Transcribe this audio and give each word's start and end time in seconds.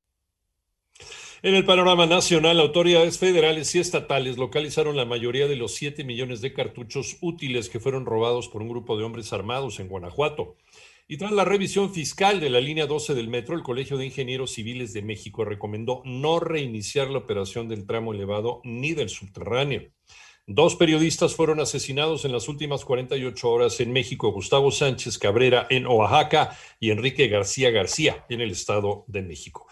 En 1.41 1.53
el 1.55 1.65
panorama 1.65 2.05
nacional, 2.05 2.59
autoridades 2.59 3.17
federales 3.17 3.73
y 3.75 3.79
estatales 3.79 4.37
localizaron 4.37 4.97
la 4.97 5.05
mayoría 5.05 5.47
de 5.47 5.55
los 5.55 5.75
7 5.75 6.03
millones 6.03 6.41
de 6.41 6.53
cartuchos 6.53 7.17
útiles 7.21 7.69
que 7.69 7.79
fueron 7.79 8.05
robados 8.05 8.49
por 8.49 8.61
un 8.61 8.69
grupo 8.69 8.97
de 8.97 9.03
hombres 9.03 9.31
armados 9.31 9.79
en 9.79 9.87
Guanajuato. 9.87 10.57
Y 11.07 11.17
tras 11.17 11.31
la 11.33 11.45
revisión 11.45 11.93
fiscal 11.93 12.39
de 12.39 12.49
la 12.49 12.59
línea 12.59 12.87
12 12.87 13.13
del 13.13 13.27
metro, 13.27 13.55
el 13.55 13.61
Colegio 13.61 13.95
de 13.97 14.07
Ingenieros 14.07 14.53
Civiles 14.53 14.91
de 14.91 15.03
México 15.03 15.45
recomendó 15.45 16.01
no 16.03 16.39
reiniciar 16.39 17.09
la 17.09 17.19
operación 17.19 17.69
del 17.69 17.85
tramo 17.85 18.11
elevado 18.11 18.59
ni 18.63 18.93
del 18.93 19.09
subterráneo. 19.09 19.83
Dos 20.47 20.75
periodistas 20.75 21.33
fueron 21.33 21.59
asesinados 21.59 22.23
en 22.23 22.31
las 22.31 22.47
últimas 22.47 22.85
48 22.85 23.49
horas 23.49 23.79
en 23.79 23.91
México, 23.91 24.31
Gustavo 24.31 24.69
Sánchez 24.69 25.17
Cabrera 25.17 25.65
en 25.71 25.87
Oaxaca 25.87 26.55
y 26.79 26.91
Enrique 26.91 27.27
García 27.29 27.71
García 27.71 28.25
en 28.29 28.41
el 28.41 28.51
Estado 28.51 29.05
de 29.07 29.23
México. 29.23 29.67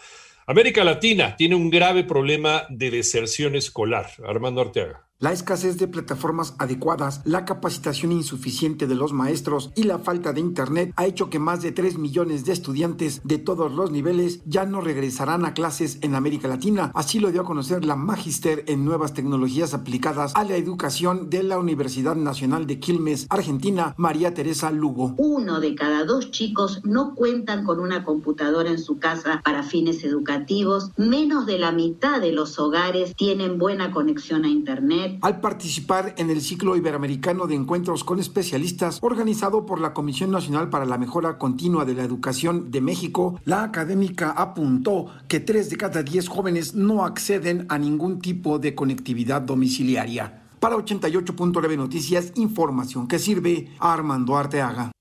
América 0.48 0.82
Latina 0.82 1.36
tiene 1.36 1.54
un 1.54 1.70
grave 1.70 2.02
problema 2.02 2.66
de 2.70 2.90
deserción 2.90 3.54
escolar. 3.54 4.10
Armando 4.26 4.62
Arteaga. 4.62 5.06
La 5.20 5.30
escasez 5.30 5.78
de 5.78 5.86
plataformas 5.86 6.56
adecuadas, 6.58 7.20
la 7.24 7.44
capacitación 7.44 8.10
insuficiente 8.10 8.88
de 8.88 8.96
los 8.96 9.12
maestros 9.12 9.70
y 9.76 9.84
la 9.84 10.00
falta 10.00 10.32
de 10.32 10.40
Internet 10.40 10.92
ha 10.96 11.06
hecho 11.06 11.30
que 11.30 11.38
más 11.38 11.62
de 11.62 11.70
3 11.70 11.98
millones 11.98 12.44
de 12.44 12.52
estudiantes 12.52 13.20
de 13.22 13.38
todos 13.38 13.70
los 13.72 13.92
niveles 13.92 14.40
ya 14.44 14.66
no 14.66 14.80
regresarán 14.80 15.44
a 15.44 15.54
clases 15.54 15.98
en 16.02 16.16
América 16.16 16.48
Latina. 16.48 16.90
Así 16.96 17.20
lo 17.20 17.30
dio 17.30 17.42
a 17.42 17.44
conocer 17.44 17.84
la 17.84 17.94
Magister 17.94 18.64
en 18.66 18.84
Nuevas 18.84 19.14
Tecnologías 19.14 19.72
Aplicadas 19.72 20.32
a 20.34 20.42
la 20.42 20.56
Educación 20.56 21.30
de 21.30 21.44
la 21.44 21.58
Universidad 21.58 22.16
Nacional 22.16 22.66
de 22.66 22.80
Quilmes, 22.80 23.28
Argentina, 23.30 23.94
María 23.96 24.34
Teresa 24.34 24.72
Lugo. 24.72 25.14
Uno 25.16 25.60
de 25.60 25.76
cada 25.76 26.04
dos 26.04 26.32
chicos 26.32 26.80
no 26.82 27.14
cuentan 27.14 27.64
con 27.64 27.78
una 27.78 28.04
computadora 28.04 28.68
en 28.68 28.80
su 28.80 28.98
casa 28.98 29.40
para 29.44 29.62
fines 29.62 30.02
educativos. 30.02 30.90
Menos 30.96 31.46
de 31.46 31.60
la 31.60 31.70
mitad 31.70 32.20
de 32.20 32.32
los 32.32 32.58
hogares 32.58 33.14
tienen 33.14 33.58
buena 33.58 33.92
conexión 33.92 34.44
a 34.44 34.48
Internet 34.48 35.03
al 35.20 35.40
participar 35.40 36.14
en 36.18 36.30
el 36.30 36.40
ciclo 36.40 36.76
iberoamericano 36.76 37.46
de 37.46 37.54
encuentros 37.54 38.04
con 38.04 38.18
especialistas 38.18 38.98
organizado 39.02 39.66
por 39.66 39.80
la 39.80 39.92
Comisión 39.92 40.30
Nacional 40.30 40.70
para 40.70 40.84
la 40.84 40.98
Mejora 40.98 41.38
Continua 41.38 41.84
de 41.84 41.94
la 41.94 42.04
Educación 42.04 42.70
de 42.70 42.80
México, 42.80 43.40
la 43.44 43.62
académica 43.62 44.30
apuntó 44.30 45.06
que 45.28 45.40
tres 45.40 45.70
de 45.70 45.76
cada 45.76 46.02
diez 46.02 46.28
jóvenes 46.28 46.74
no 46.74 47.04
acceden 47.04 47.66
a 47.68 47.78
ningún 47.78 48.20
tipo 48.20 48.58
de 48.58 48.74
conectividad 48.74 49.42
domiciliaria. 49.42 50.42
Para 50.60 50.76
88.9 50.76 51.76
Noticias, 51.76 52.32
información 52.36 53.06
que 53.06 53.18
sirve 53.18 53.68
a 53.78 53.92
Armando 53.92 54.36
Arteaga. 54.36 54.93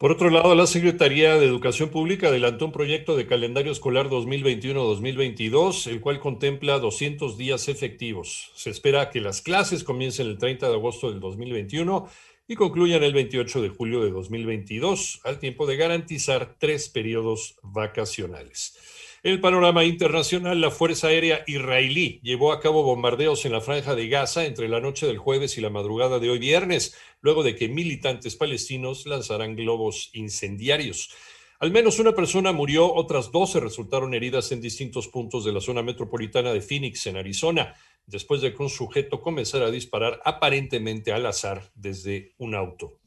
Por 0.00 0.12
otro 0.12 0.30
lado, 0.30 0.54
la 0.54 0.66
Secretaría 0.66 1.34
de 1.36 1.44
Educación 1.44 1.90
Pública 1.90 2.28
adelantó 2.28 2.64
un 2.64 2.72
proyecto 2.72 3.18
de 3.18 3.26
calendario 3.26 3.70
escolar 3.70 4.08
2021-2022, 4.08 5.88
el 5.88 6.00
cual 6.00 6.20
contempla 6.20 6.78
200 6.78 7.36
días 7.36 7.68
efectivos. 7.68 8.50
Se 8.54 8.70
espera 8.70 9.10
que 9.10 9.20
las 9.20 9.42
clases 9.42 9.84
comiencen 9.84 10.28
el 10.28 10.38
30 10.38 10.70
de 10.70 10.74
agosto 10.74 11.10
del 11.10 11.20
2021 11.20 12.08
y 12.48 12.54
concluyan 12.54 13.02
el 13.02 13.12
28 13.12 13.60
de 13.60 13.68
julio 13.68 14.02
de 14.02 14.10
2022, 14.10 15.20
al 15.22 15.38
tiempo 15.38 15.66
de 15.66 15.76
garantizar 15.76 16.56
tres 16.58 16.88
periodos 16.88 17.56
vacacionales. 17.62 18.78
El 19.22 19.38
panorama 19.38 19.84
internacional, 19.84 20.62
la 20.62 20.70
Fuerza 20.70 21.08
Aérea 21.08 21.44
israelí 21.46 22.20
llevó 22.22 22.52
a 22.52 22.60
cabo 22.60 22.82
bombardeos 22.82 23.44
en 23.44 23.52
la 23.52 23.60
franja 23.60 23.94
de 23.94 24.08
Gaza 24.08 24.46
entre 24.46 24.66
la 24.66 24.80
noche 24.80 25.06
del 25.06 25.18
jueves 25.18 25.58
y 25.58 25.60
la 25.60 25.68
madrugada 25.68 26.18
de 26.18 26.30
hoy 26.30 26.38
viernes, 26.38 26.96
luego 27.20 27.42
de 27.42 27.54
que 27.54 27.68
militantes 27.68 28.34
palestinos 28.34 29.04
lanzaran 29.04 29.56
globos 29.56 30.08
incendiarios. 30.14 31.10
Al 31.58 31.70
menos 31.70 31.98
una 31.98 32.14
persona 32.14 32.52
murió, 32.52 32.90
otras 32.94 33.30
12 33.30 33.60
resultaron 33.60 34.14
heridas 34.14 34.52
en 34.52 34.62
distintos 34.62 35.08
puntos 35.08 35.44
de 35.44 35.52
la 35.52 35.60
zona 35.60 35.82
metropolitana 35.82 36.54
de 36.54 36.62
Phoenix, 36.62 37.06
en 37.06 37.18
Arizona, 37.18 37.74
después 38.06 38.40
de 38.40 38.54
que 38.54 38.62
un 38.62 38.70
sujeto 38.70 39.20
comenzara 39.20 39.66
a 39.66 39.70
disparar 39.70 40.22
aparentemente 40.24 41.12
al 41.12 41.26
azar 41.26 41.70
desde 41.74 42.32
un 42.38 42.54
auto. 42.54 42.99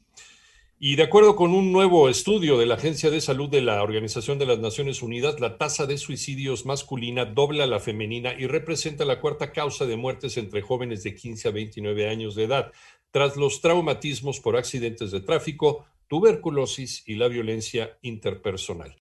Y 0.78 0.96
de 0.96 1.04
acuerdo 1.04 1.36
con 1.36 1.54
un 1.54 1.70
nuevo 1.70 2.08
estudio 2.08 2.58
de 2.58 2.66
la 2.66 2.74
Agencia 2.74 3.08
de 3.08 3.20
Salud 3.20 3.48
de 3.48 3.62
la 3.62 3.80
Organización 3.82 4.38
de 4.38 4.46
las 4.46 4.58
Naciones 4.58 5.02
Unidas, 5.02 5.38
la 5.38 5.56
tasa 5.56 5.86
de 5.86 5.96
suicidios 5.98 6.66
masculina 6.66 7.24
dobla 7.24 7.66
la 7.68 7.78
femenina 7.78 8.34
y 8.36 8.48
representa 8.48 9.04
la 9.04 9.20
cuarta 9.20 9.52
causa 9.52 9.86
de 9.86 9.96
muertes 9.96 10.36
entre 10.36 10.62
jóvenes 10.62 11.04
de 11.04 11.14
15 11.14 11.48
a 11.48 11.52
29 11.52 12.08
años 12.08 12.34
de 12.34 12.44
edad, 12.44 12.72
tras 13.12 13.36
los 13.36 13.60
traumatismos 13.60 14.40
por 14.40 14.56
accidentes 14.56 15.12
de 15.12 15.20
tráfico, 15.20 15.86
tuberculosis 16.08 17.04
y 17.06 17.14
la 17.14 17.28
violencia 17.28 17.96
interpersonal. 18.02 18.96